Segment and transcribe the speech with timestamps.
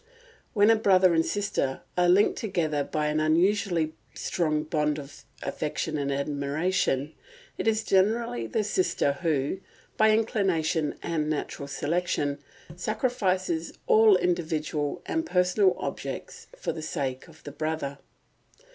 [0.53, 5.95] When a brother and sister are linked together by an unusually strong bond of affection
[5.99, 7.13] and admiration,
[7.59, 9.59] it is generally the sister who,
[9.97, 12.39] by inclination and natural selection,
[12.75, 17.99] sacrifices all individual and personal objects for the sake of the brother.